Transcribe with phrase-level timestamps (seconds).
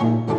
[0.00, 0.37] うん。